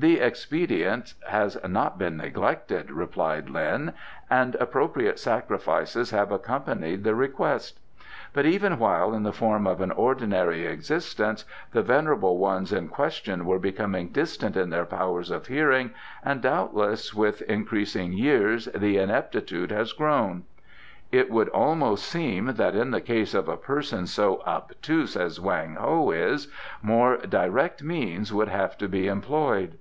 [0.00, 3.94] "The expedient has not been neglected," replied Lin,
[4.30, 7.80] "and appropriate sacrifices have accompanied the request.
[8.32, 13.44] But even while in the form of an ordinary existence the venerable ones in question
[13.44, 15.90] were becoming distant in their powers of hearing,
[16.24, 20.44] and doubtless with increasing years the ineptitude has grown.
[21.10, 25.74] It would almost seem that in the case of a person so obtuse as Wang
[25.74, 26.46] Ho is,
[26.82, 29.76] more direct means would have to be employed."